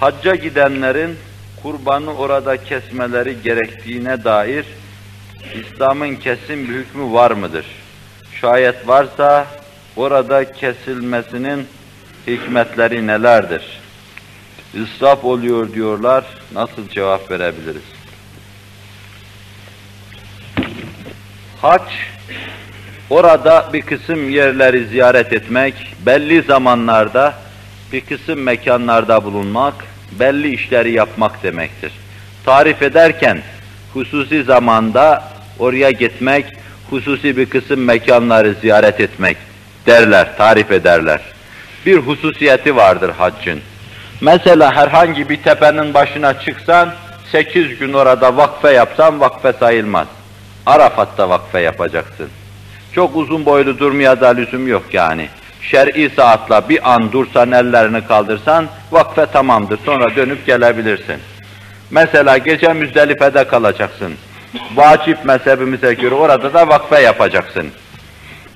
[0.00, 1.16] hacca gidenlerin
[1.62, 4.66] kurbanı orada kesmeleri gerektiğine dair
[5.54, 7.66] İslam'ın kesin bir hükmü var mıdır?
[8.40, 9.46] Şayet varsa
[9.96, 11.66] orada kesilmesinin
[12.26, 13.62] hikmetleri nelerdir?
[14.74, 17.82] İsraf oluyor diyorlar, nasıl cevap verebiliriz?
[21.62, 21.82] Hac,
[23.10, 25.74] orada bir kısım yerleri ziyaret etmek,
[26.06, 27.34] belli zamanlarda
[27.92, 29.74] bir kısım mekanlarda bulunmak,
[30.20, 31.92] belli işleri yapmak demektir.
[32.44, 33.42] Tarif ederken
[33.94, 35.24] hususi zamanda
[35.58, 36.46] oraya gitmek,
[36.90, 39.36] hususi bir kısım mekanları ziyaret etmek
[39.86, 41.20] derler, tarif ederler.
[41.86, 43.60] Bir hususiyeti vardır haccın.
[44.20, 46.94] Mesela herhangi bir tepenin başına çıksan,
[47.32, 50.06] sekiz gün orada vakfe yapsan vakfe sayılmaz.
[50.66, 52.28] Arafat'ta vakfe yapacaksın.
[52.92, 55.28] Çok uzun boylu durmaya da lüzum yok yani.
[55.70, 59.78] Şer'i saatla bir an dursan, ellerini kaldırsan, vakfe tamamdır.
[59.84, 61.16] Sonra dönüp gelebilirsin.
[61.90, 64.14] Mesela gece Müzdelife'de kalacaksın.
[64.74, 67.66] Vacip mezhebimize göre orada da vakfe yapacaksın.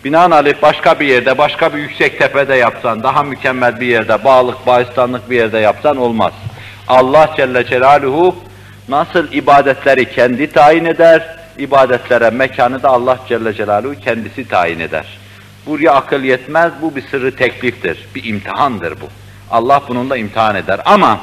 [0.05, 5.31] Binaenaleyh başka bir yerde, başka bir yüksek tepede yapsan, daha mükemmel bir yerde, bağlık, bağıstanlık
[5.31, 6.33] bir yerde yapsan olmaz.
[6.89, 8.37] Allah Celle Celaluhu
[8.89, 15.20] nasıl ibadetleri kendi tayin eder, ibadetlere mekanı da Allah Celle Celaluhu kendisi tayin eder.
[15.67, 19.07] Buraya akıl yetmez, bu bir sırrı tekliftir, bir imtihandır bu.
[19.51, 21.21] Allah bununla imtihan eder ama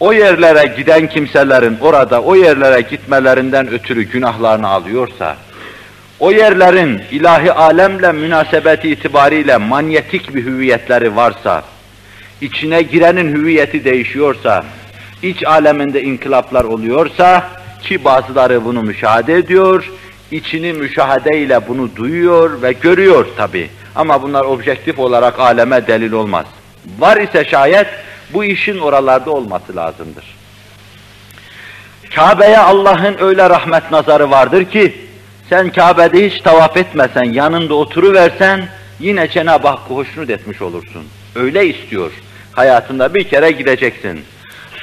[0.00, 5.36] o yerlere giden kimselerin orada o yerlere gitmelerinden ötürü günahlarını alıyorsa,
[6.20, 11.62] o yerlerin ilahi alemle münasebeti itibariyle manyetik bir hüviyetleri varsa,
[12.40, 14.64] içine girenin hüviyeti değişiyorsa,
[15.22, 17.50] iç aleminde inkılaplar oluyorsa,
[17.82, 19.90] ki bazıları bunu müşahede ediyor,
[20.30, 23.70] içini müşahedeyle bunu duyuyor ve görüyor tabi.
[23.94, 26.46] Ama bunlar objektif olarak aleme delil olmaz.
[26.98, 27.86] Var ise şayet,
[28.32, 30.24] bu işin oralarda olması lazımdır.
[32.14, 34.94] Kabe'ye Allah'ın öyle rahmet nazarı vardır ki,
[35.50, 38.68] sen Kabe'de hiç tavaf etmesen, yanında oturuversen,
[39.00, 41.04] yine Cenab-ı Hakk'ı hoşnut etmiş olursun.
[41.34, 42.12] Öyle istiyor.
[42.52, 44.24] Hayatında bir kere gideceksin.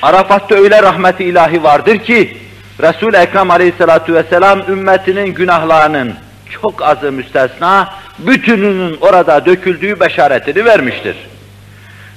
[0.02, 2.38] Arafat'ta öyle rahmeti ilahi vardır ki,
[2.81, 6.14] Resul-i Ekrem aleyhissalatu vesselam ümmetinin günahlarının
[6.62, 11.16] çok azı müstesna, bütününün orada döküldüğü beşaretini vermiştir.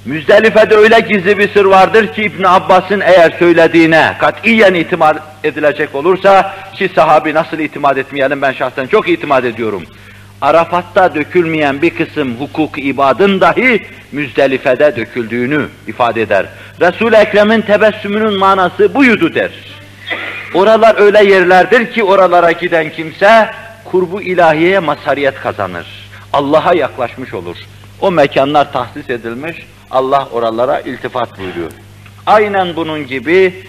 [0.05, 6.55] Müzdelife'de öyle gizli bir sır vardır ki İbn Abbas'ın eğer söylediğine katiyen itimat edilecek olursa
[6.73, 9.83] ki sahabi nasıl itimat etmeyelim ben şahsen çok itimat ediyorum.
[10.41, 16.45] Arafat'ta dökülmeyen bir kısım hukuk ibadın dahi Müzdelife'de döküldüğünü ifade eder.
[16.81, 19.51] Resul-i Ekrem'in tebessümünün manası buydu der.
[20.55, 23.49] Oralar öyle yerlerdir ki oralara giden kimse
[23.85, 25.85] kurbu ilahiyeye mazhariyet kazanır.
[26.33, 27.57] Allah'a yaklaşmış olur.
[28.01, 29.57] O mekanlar tahsis edilmiş,
[29.91, 31.71] Allah oralara iltifat buyuruyor.
[32.25, 33.65] Aynen bunun gibi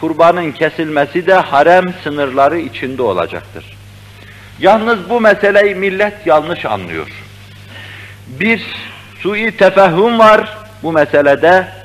[0.00, 3.64] kurbanın kesilmesi de harem sınırları içinde olacaktır.
[4.60, 7.08] Yalnız bu meseleyi millet yanlış anlıyor.
[8.26, 8.62] Bir
[9.22, 11.79] sui tefehüm var bu meselede.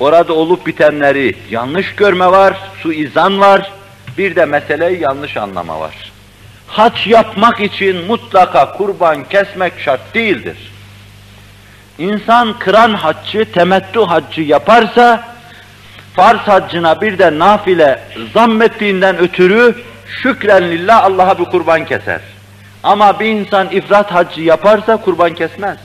[0.00, 3.72] Orada olup bitenleri yanlış görme var, suizan var.
[4.18, 6.12] Bir de meseleyi yanlış anlama var.
[6.66, 10.56] Haç yapmak için mutlaka kurban kesmek şart değildir.
[11.98, 15.28] İnsan kıran haccı, temettü haccı yaparsa,
[16.14, 18.00] farz haccına bir de nafile
[18.34, 19.74] zammettiğinden ötürü
[20.22, 22.20] şükren lillah Allah'a bir kurban keser.
[22.82, 25.78] Ama bir insan ifrat haccı yaparsa kurban kesmez.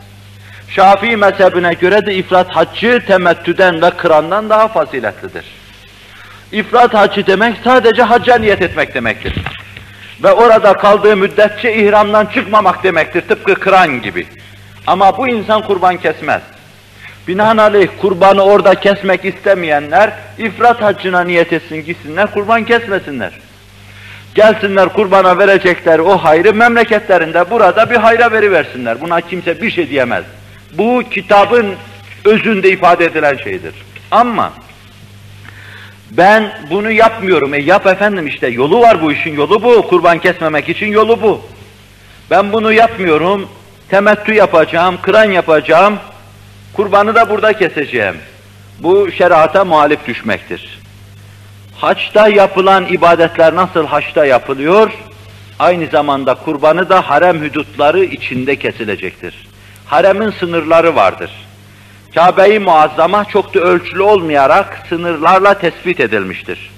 [0.75, 5.45] Şafii mezhebine göre de ifrat haccı temettüden ve kırandan daha faziletlidir.
[6.51, 9.33] İfrat haccı demek sadece hacca niyet etmek demektir.
[10.23, 14.27] Ve orada kaldığı müddetçe ihramdan çıkmamak demektir tıpkı kıran gibi.
[14.87, 16.41] Ama bu insan kurban kesmez.
[17.27, 23.31] Binaenaleyh kurbanı orada kesmek istemeyenler ifrat haccına niyet etsin gitsinler kurban kesmesinler.
[24.35, 29.01] Gelsinler kurbana verecekler o hayrı memleketlerinde burada bir hayra veriversinler.
[29.01, 30.23] Buna kimse bir şey diyemez.
[30.73, 31.75] Bu kitabın
[32.25, 33.73] özünde ifade edilen şeydir.
[34.11, 34.53] Ama
[36.11, 37.53] ben bunu yapmıyorum.
[37.53, 39.87] E yap efendim işte yolu var bu işin yolu bu.
[39.87, 41.41] Kurban kesmemek için yolu bu.
[42.31, 43.49] Ben bunu yapmıyorum.
[43.89, 45.99] Temettü yapacağım, kıran yapacağım.
[46.73, 48.15] Kurbanı da burada keseceğim.
[48.79, 50.79] Bu şerata muhalif düşmektir.
[51.75, 54.91] Haçta yapılan ibadetler nasıl haçta yapılıyor?
[55.59, 59.50] Aynı zamanda kurbanı da harem hüdutları içinde kesilecektir.
[59.91, 61.31] Haremin sınırları vardır.
[62.15, 66.71] Kabe-i Muazzama çok da ölçülü olmayarak sınırlarla tespit edilmiştir.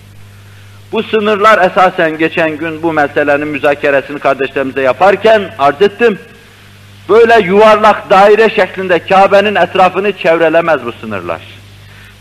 [0.92, 6.19] Bu sınırlar esasen geçen gün bu meselenin müzakeresini kardeşlerimize yaparken arz ettim.
[7.10, 11.42] Böyle yuvarlak daire şeklinde Kabe'nin etrafını çevrelemez bu sınırlar.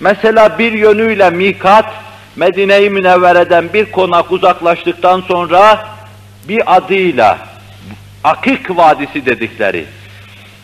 [0.01, 1.93] Mesela bir yönüyle mikat,
[2.37, 5.89] Medine-i Münevvere'den bir konak uzaklaştıktan sonra
[6.49, 7.39] bir adıyla
[8.25, 9.87] Akik Vadisi dedikleri,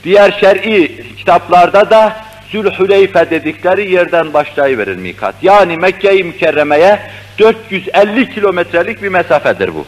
[0.04, 2.16] diğer şer'i kitaplarda da
[2.52, 5.34] Zülhüleyfe dedikleri yerden başlayıverir mikat.
[5.42, 6.98] Yani Mekke-i Mükerreme'ye
[7.38, 9.86] 450 kilometrelik bir mesafedir bu.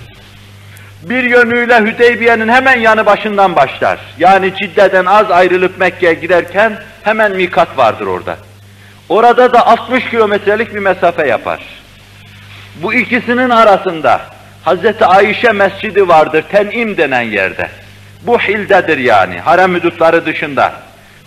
[1.03, 3.99] Bir yönüyle Hüdeybiye'nin hemen yanı başından başlar.
[4.19, 8.37] Yani Cidde'den az ayrılıp Mekke'ye giderken hemen mikat vardır orada.
[9.09, 11.61] Orada da 60 kilometrelik bir mesafe yapar.
[12.83, 14.21] Bu ikisinin arasında
[14.63, 17.69] Hazreti Ayşe Mescidi vardır, Ten'im denen yerde.
[18.23, 20.73] Bu hildedir yani, harem hudutları dışında.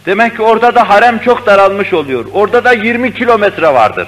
[0.05, 2.25] Demek ki orada da harem çok daralmış oluyor.
[2.33, 4.07] Orada da 20 kilometre vardır.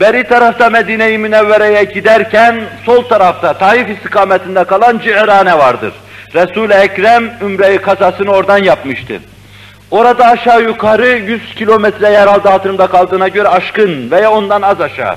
[0.00, 5.92] Beri tarafta Medine-i Münevvere'ye giderken sol tarafta Taif istikametinde kalan Cihrane vardır.
[6.34, 9.20] Resul-i Ekrem Ümre-i Kasasını oradan yapmıştı.
[9.90, 15.16] Orada aşağı yukarı 100 kilometre yer aldı hatırımda kaldığına göre aşkın veya ondan az aşağı.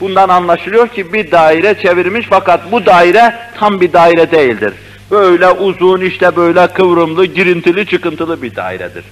[0.00, 4.72] Bundan anlaşılıyor ki bir daire çevirmiş fakat bu daire tam bir daire değildir.
[5.10, 9.04] Böyle uzun işte böyle kıvrımlı, girintili, çıkıntılı bir dairedir.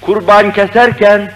[0.00, 1.32] Kurban keserken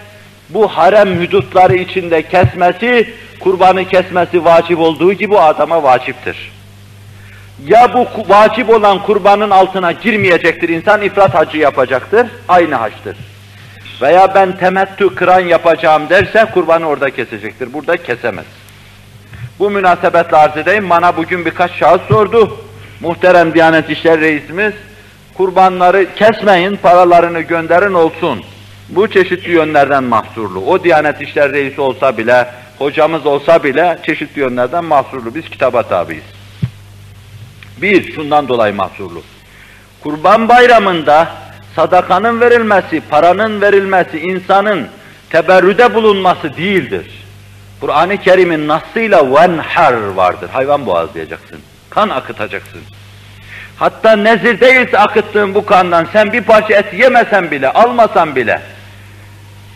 [0.49, 6.51] bu harem hudutları içinde kesmesi, kurbanı kesmesi vacip olduğu gibi o adama vaciptir.
[7.65, 13.17] Ya bu vacip olan kurbanın altına girmeyecektir insan, ifrat hacı yapacaktır, aynı haçtır.
[14.01, 18.45] Veya ben temettü kıran yapacağım derse kurbanı orada kesecektir, burada kesemez.
[19.59, 22.57] Bu münasebetle arz edeyim, bana bugün birkaç şahıs sordu.
[23.01, 24.73] Muhterem Diyanet İşleri Reisimiz,
[25.33, 28.43] kurbanları kesmeyin, paralarını gönderin olsun.
[28.89, 30.59] Bu çeşitli yönlerden mahsurlu.
[30.59, 32.47] O Diyanet İşleri Reisi olsa bile,
[32.79, 35.35] hocamız olsa bile çeşitli yönlerden mahsurlu.
[35.35, 36.23] Biz kitaba tabiiz.
[37.81, 39.21] Bir, şundan dolayı mahsurlu.
[40.03, 41.27] Kurban bayramında
[41.75, 44.87] sadakanın verilmesi, paranın verilmesi, insanın
[45.29, 47.05] teberrüde bulunması değildir.
[47.79, 50.49] Kur'an-ı Kerim'in nasıyla venhar vardır.
[50.49, 51.59] Hayvan boğazlayacaksın.
[51.91, 52.81] Kan akıtacaksın.
[53.77, 58.61] Hatta nezir değilse akıttığın bu kandan sen bir parça et yemesen bile, almasan bile,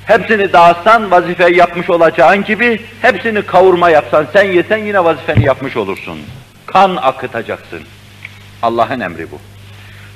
[0.06, 6.20] hepsini dağıtsan vazifeyi yapmış olacağın gibi, hepsini kavurma yapsan, sen yesen yine vazifeni yapmış olursun.
[6.66, 7.82] Kan akıtacaksın.
[8.62, 9.40] Allah'ın emri bu.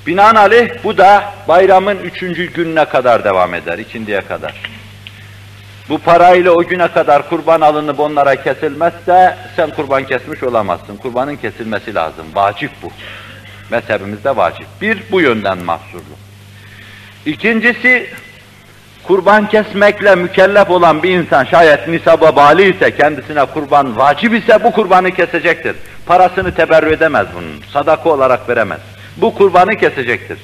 [0.06, 4.54] Binaenaleyh bu da bayramın üçüncü gününe kadar devam eder, ikindiye kadar.
[5.90, 10.96] Bu parayla o güne kadar kurban alınıp onlara kesilmezse sen kurban kesmiş olamazsın.
[10.96, 12.26] Kurbanın kesilmesi lazım.
[12.34, 12.90] Vacip bu.
[13.70, 14.66] Mezhebimizde vacip.
[14.80, 16.14] Bir, bu yönden mahsurlu.
[17.26, 18.10] İkincisi,
[19.02, 24.72] kurban kesmekle mükellef olan bir insan şayet nisaba bali ise, kendisine kurban vacip ise bu
[24.72, 25.76] kurbanı kesecektir.
[26.06, 28.80] Parasını teberrü edemez bunun, sadaka olarak veremez.
[29.16, 30.38] Bu kurbanı kesecektir.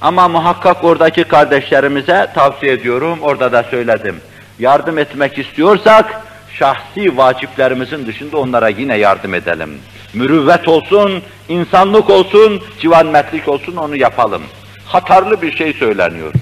[0.00, 4.20] Ama muhakkak oradaki kardeşlerimize tavsiye ediyorum, orada da söyledim.
[4.60, 6.22] Yardım etmek istiyorsak,
[6.52, 9.78] şahsi vaciplerimizin dışında onlara yine yardım edelim.
[10.14, 14.42] Mürüvvet olsun, insanlık olsun, civanmetlik olsun onu yapalım.
[14.86, 16.32] Hatarlı bir şey söyleniyor.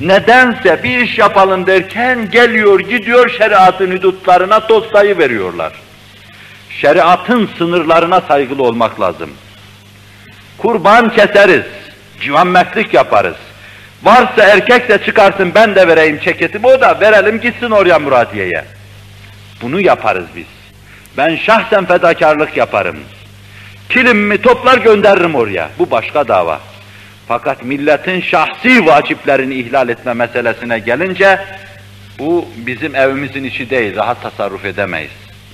[0.00, 5.72] Nedense bir iş yapalım derken geliyor gidiyor şeriatın hüdutlarına dostayı veriyorlar.
[6.70, 9.30] Şeriatın sınırlarına saygılı olmak lazım.
[10.58, 11.64] Kurban keseriz,
[12.20, 13.36] civanmetlik yaparız.
[14.02, 18.64] Varsa erkek de çıkarsın ben de vereyim çeketimi o da verelim gitsin oraya Muradiye'ye.
[19.62, 20.46] Bunu yaparız biz.
[21.16, 22.96] Ben şahsen fedakarlık yaparım.
[23.88, 25.70] Kilimimi toplar gönderirim oraya.
[25.78, 26.60] Bu başka dava.
[27.28, 31.38] Fakat milletin şahsi vaciplerini ihlal etme meselesine gelince
[32.18, 35.10] bu bizim evimizin içi değil, rahat tasarruf edemeyiz.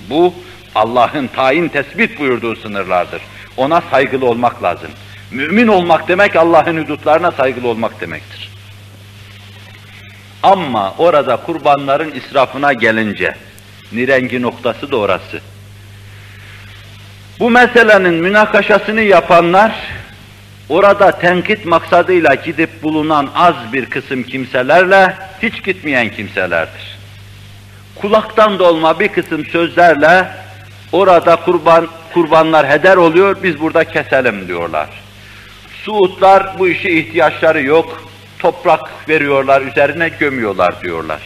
[0.09, 0.33] Bu
[0.75, 3.21] Allah'ın tayin tespit buyurduğu sınırlardır.
[3.57, 4.89] Ona saygılı olmak lazım.
[5.31, 8.49] Mümin olmak demek Allah'ın hudutlarına saygılı olmak demektir.
[10.43, 13.35] Ama orada kurbanların israfına gelince,
[13.91, 15.41] nirengi noktası da orası.
[17.39, 19.75] Bu meselenin münakaşasını yapanlar,
[20.69, 26.97] orada tenkit maksadıyla gidip bulunan az bir kısım kimselerle hiç gitmeyen kimselerdir.
[27.95, 30.27] Kulaktan dolma bir kısım sözlerle
[30.91, 35.06] orada kurban kurbanlar heder oluyor, biz burada keselim diyorlar.
[35.87, 38.03] Suudlar bu işe ihtiyaçları yok,
[38.39, 41.21] toprak veriyorlar, üzerine gömüyorlar diyorlar.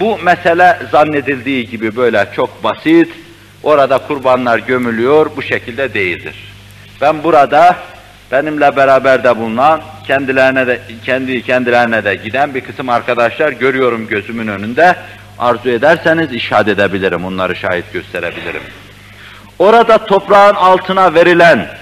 [0.00, 3.08] Bu mesele zannedildiği gibi böyle çok basit,
[3.62, 6.34] orada kurbanlar gömülüyor, bu şekilde değildir.
[7.00, 7.76] Ben burada
[8.32, 14.48] benimle beraber de bulunan, kendilerine de, kendi kendilerine de giden bir kısım arkadaşlar görüyorum gözümün
[14.48, 14.96] önünde.
[15.38, 18.62] Arzu ederseniz işaret edebilirim, onları şahit gösterebilirim.
[19.58, 21.81] Orada toprağın altına verilen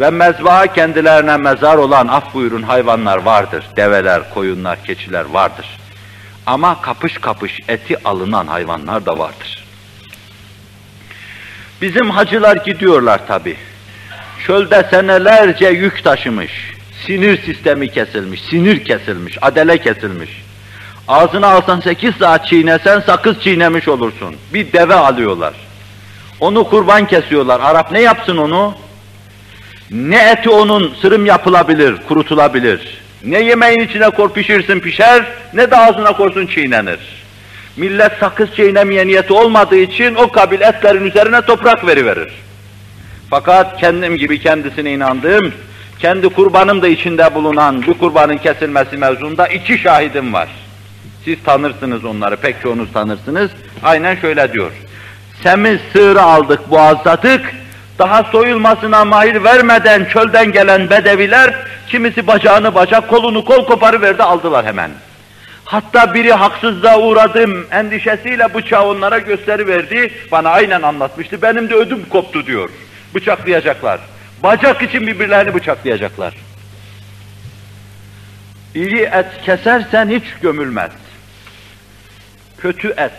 [0.00, 3.64] ve mezbaha kendilerine mezar olan af buyurun hayvanlar vardır.
[3.76, 5.66] Develer, koyunlar, keçiler vardır.
[6.46, 9.64] Ama kapış kapış eti alınan hayvanlar da vardır.
[11.82, 13.56] Bizim hacılar gidiyorlar tabi.
[14.46, 16.74] Çölde senelerce yük taşımış,
[17.06, 20.42] sinir sistemi kesilmiş, sinir kesilmiş, adele kesilmiş.
[21.08, 24.36] Ağzına alsan sekiz saat çiğnesen sakız çiğnemiş olursun.
[24.54, 25.54] Bir deve alıyorlar.
[26.40, 27.60] Onu kurban kesiyorlar.
[27.60, 28.74] Arap ne yapsın onu?
[29.90, 33.00] Ne eti onun sırım yapılabilir, kurutulabilir.
[33.24, 36.98] Ne yemeğin içine kor pişirsin pişer, ne de ağzına korsun çiğnenir.
[37.76, 42.32] Millet sakız çiğnemeye niyeti olmadığı için o kabil etlerin üzerine toprak veriverir.
[43.30, 45.52] Fakat kendim gibi kendisine inandığım,
[45.98, 50.48] kendi kurbanım da içinde bulunan bu kurbanın kesilmesi mevzunda iki şahidim var.
[51.24, 53.50] Siz tanırsınız onları, pek çoğunuz tanırsınız.
[53.82, 54.70] Aynen şöyle diyor.
[55.42, 57.54] Semiz sığırı aldık, boğazladık,
[58.00, 61.54] daha soyulmasına mahir vermeden çölden gelen bedeviler,
[61.88, 64.90] kimisi bacağını bacak, kolunu kol koparıverdi, aldılar hemen.
[65.64, 72.46] Hatta biri haksızlığa uğradım endişesiyle bıçağı onlara gösteriverdi, bana aynen anlatmıştı, benim de ödüm koptu
[72.46, 72.70] diyor.
[73.14, 74.00] Bıçaklayacaklar.
[74.42, 76.34] Bacak için birbirlerini bıçaklayacaklar.
[78.74, 80.90] İyi et kesersen hiç gömülmez.
[82.58, 83.12] Kötü et,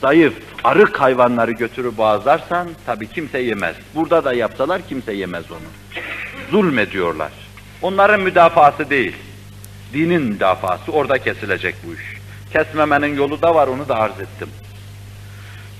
[0.00, 0.34] zayıf,
[0.64, 3.76] arık hayvanları götürüp boğazlarsan tabii kimse yemez.
[3.94, 5.68] Burada da yapsalar kimse yemez onu.
[6.50, 7.32] Zulmediyorlar.
[7.82, 9.16] Onların müdafası değil.
[9.92, 12.16] Dinin müdafası orada kesilecek bu iş.
[12.52, 14.48] Kesmemenin yolu da var onu da arz ettim.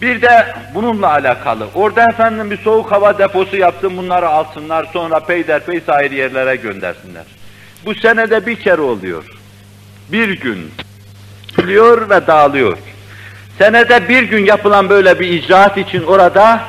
[0.03, 1.67] Bir de bununla alakalı.
[1.75, 7.25] Orada efendim bir soğuk hava deposu yapsın bunları alsınlar sonra peyderpey sahil yerlere göndersinler.
[7.85, 9.25] Bu senede bir kere oluyor.
[10.13, 10.71] Bir gün
[11.57, 12.79] geliyor ve dağılıyor.
[13.59, 16.61] Senede bir gün yapılan böyle bir icraat için orada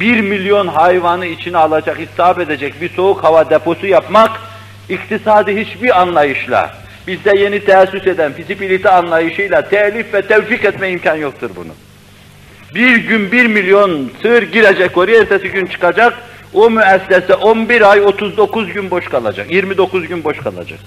[0.00, 4.30] bir milyon hayvanı içine alacak, istihap edecek bir soğuk hava deposu yapmak
[4.88, 6.74] iktisadi hiçbir anlayışla,
[7.06, 11.72] bizde yeni teessüs eden fizibilite anlayışıyla telif ve tevfik etme imkan yoktur bunu.
[12.74, 16.14] Bir gün bir milyon sığır girecek oraya, ertesi gün çıkacak,
[16.54, 20.78] o müessese 11 ay 39 gün boş kalacak, 29 gün boş kalacak.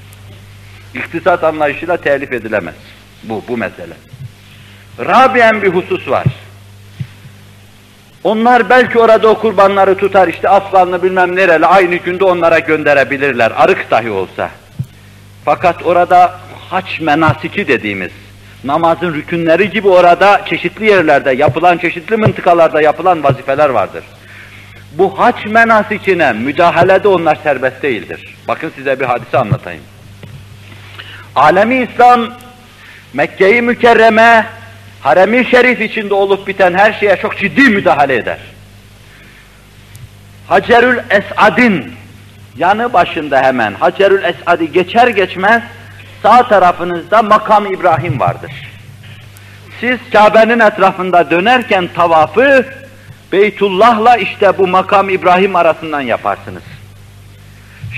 [0.96, 2.76] İktisat anlayışıyla telif edilemez
[3.24, 3.94] bu, bu mesele.
[5.00, 6.26] Rabiyen bir husus var.
[8.24, 13.92] Onlar belki orada o kurbanları tutar, işte Afganlı bilmem nereli aynı günde onlara gönderebilirler, arık
[13.92, 14.50] dahi olsa.
[15.46, 16.40] Fakat orada
[16.70, 18.12] haç menasiki dediğimiz,
[18.64, 24.04] namazın rükünleri gibi orada çeşitli yerlerde yapılan, çeşitli mıntıkalarda yapılan vazifeler vardır.
[24.92, 28.36] Bu haç menasikine müdahalede onlar serbest değildir.
[28.48, 29.84] Bakın size bir hadise anlatayım.
[31.36, 32.28] Alemi İslam,
[33.14, 34.46] Mekke-i Mükerreme,
[35.08, 38.38] Harem-i Şerif içinde olup biten her şeye çok ciddi müdahale eder.
[40.48, 41.92] Hacerül Esad'in
[42.58, 45.64] yanı başında hemen Hacerül Esad'i geçer geçmez
[46.24, 48.52] sağ tarafınızda makam İbrahim vardır.
[49.80, 52.66] Siz Kabe'nin etrafında dönerken tavafı
[53.32, 56.64] Beytullah'la işte bu makam İbrahim arasından yaparsınız.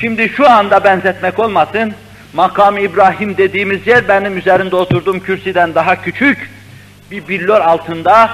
[0.01, 1.93] Şimdi şu anda benzetmek olmasın,
[2.33, 6.58] makam İbrahim dediğimiz yer benim üzerinde oturduğum kürsüden daha küçük,
[7.11, 8.29] bir billor altında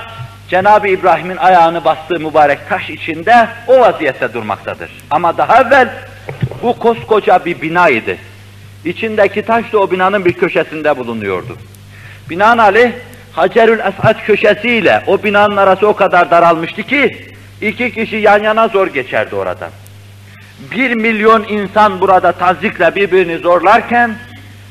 [0.49, 4.91] Cenab-ı İbrahim'in ayağını bastığı mübarek taş içinde o vaziyette durmaktadır.
[5.09, 5.89] Ama daha evvel
[6.63, 8.17] bu koskoca bir binaydı.
[8.85, 11.57] İçindeki taş da o binanın bir köşesinde bulunuyordu.
[12.29, 12.91] Binaenaleyh
[13.33, 17.27] Hacerül Esad köşesiyle o binanın arası o kadar daralmıştı ki
[17.61, 19.69] iki kişi yan yana zor geçerdi oradan.
[20.71, 24.15] Bir milyon insan burada tazikle birbirini zorlarken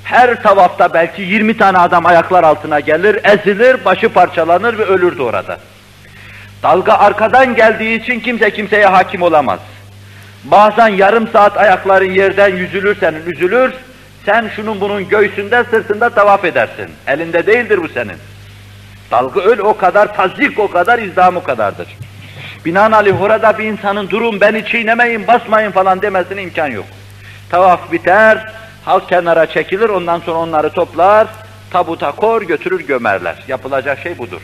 [0.05, 5.59] her tavafta belki 20 tane adam ayaklar altına gelir, ezilir, başı parçalanır ve ölürdü orada.
[6.63, 9.61] Dalga arkadan geldiği için kimse kimseye hakim olamaz.
[10.45, 13.73] Bazen yarım saat ayakların yerden yüzülürsen üzülür,
[14.27, 16.91] sen şunun bunun göğsünde, sırtında tavaf edersin.
[17.07, 18.17] Elinde değildir bu senin.
[19.11, 21.89] Dalga öyle o kadar, tazik o kadar, izdam o kadardır.
[22.65, 26.87] Binaenaleyh orada bir insanın durun beni çiğnemeyin, basmayın falan demesine imkan yok.
[27.51, 28.53] Tavaf biter,
[28.85, 31.29] halk kenara çekilir, ondan sonra onları toplar,
[31.71, 33.37] tabuta kor, götürür gömerler.
[33.49, 34.41] Yapılacak şey budur.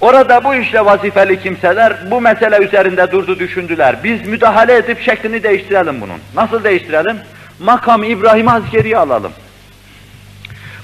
[0.00, 3.96] Orada bu işle vazifeli kimseler bu mesele üzerinde durdu düşündüler.
[4.04, 6.18] Biz müdahale edip şeklini değiştirelim bunun.
[6.34, 7.16] Nasıl değiştirelim?
[7.58, 9.32] Makam İbrahim askeriye alalım.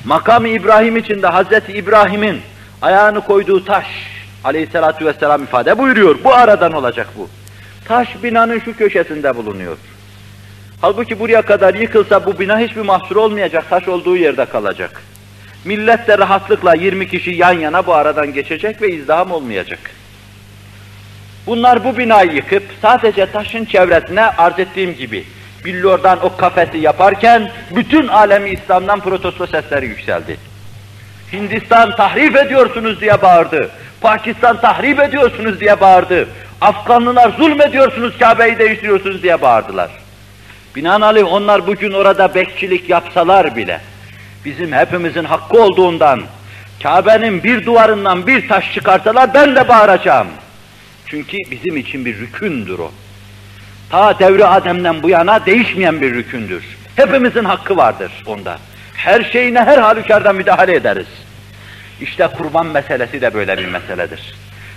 [0.04, 2.40] Makam İbrahim içinde Hazreti İbrahim'in
[2.82, 3.86] ayağını koyduğu taş
[4.44, 6.16] aleyhissalatu vesselam ifade buyuruyor.
[6.24, 7.28] Bu aradan olacak bu.
[7.84, 9.76] Taş binanın şu köşesinde bulunuyor.
[10.80, 15.02] Halbuki buraya kadar yıkılsa bu bina hiçbir mahsur olmayacak, taş olduğu yerde kalacak.
[15.64, 19.78] Millet de rahatlıkla 20 kişi yan yana bu aradan geçecek ve izdiham olmayacak.
[21.46, 25.24] Bunlar bu binayı yıkıp sadece taşın çevresine arz ettiğim gibi
[25.64, 30.36] billordan o kafesi yaparken bütün alemi İslam'dan protesto sesleri yükseldi.
[31.32, 33.70] Hindistan tahrip ediyorsunuz diye bağırdı.
[34.00, 36.28] Pakistan tahrip ediyorsunuz diye bağırdı.
[36.60, 40.05] Afganlılar zulmediyorsunuz, Kabe'yi değiştiriyorsunuz diye bağırdılar.
[40.76, 43.80] Binaenaleyh onlar bugün orada bekçilik yapsalar bile,
[44.44, 46.22] bizim hepimizin hakkı olduğundan,
[46.82, 50.26] Kabe'nin bir duvarından bir taş çıkarsalar ben de bağıracağım.
[51.06, 52.92] Çünkü bizim için bir rükündür o.
[53.90, 56.64] Ta devri Adem'den bu yana değişmeyen bir rükündür.
[56.96, 58.58] Hepimizin hakkı vardır onda.
[58.94, 61.08] Her şeyine her halükarda müdahale ederiz.
[62.00, 64.34] İşte kurban meselesi de böyle bir meseledir.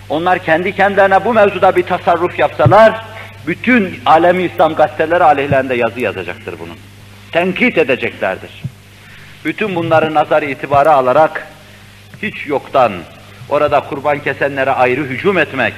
[0.10, 3.06] Onlar kendi kendilerine bu mevzuda bir tasarruf yapsalar,
[3.50, 6.78] bütün alemi İslam gazeteleri aleyhlerinde yazı yazacaktır bunun.
[7.32, 8.64] Tenkit edeceklerdir.
[9.46, 11.48] Bütün bunları nazar itibara alarak,
[12.22, 12.92] hiç yoktan
[13.50, 15.74] orada kurban kesenlere ayrı hücum etmek,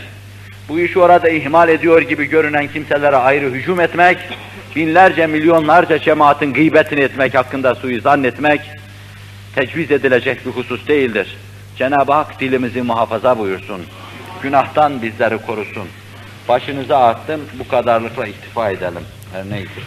[0.69, 4.17] bu işi orada ihmal ediyor gibi görünen kimselere ayrı hücum etmek,
[4.75, 8.61] binlerce, milyonlarca cemaatin gıybetini etmek hakkında suizan etmek,
[9.55, 11.37] tecviz edilecek bir husus değildir.
[11.77, 13.81] Cenab-ı Hak dilimizi muhafaza buyursun.
[14.43, 15.87] Günahtan bizleri korusun.
[16.49, 19.03] Başınıza attım, bu kadarlıkla iktifa edelim.
[19.33, 19.81] Her neyse.